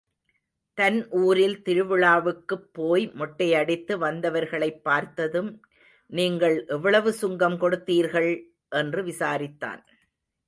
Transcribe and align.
தன் 0.77 1.09
ஊரில் 1.09 1.61
திருவிழாவுக்குப் 1.65 2.73
போய் 2.73 3.11
மொட்டையடித்து 3.11 3.97
வந்தவர்களைப் 3.97 4.83
பார்த்ததும், 4.83 5.65
நீங்கள் 6.07 6.65
எவ்வளவு 6.67 7.13
சுங்கம் 7.13 7.57
கொடுத்தீர்கள்? 7.61 8.43
என்று 8.69 9.03
விசாரித்தான். 9.03 9.83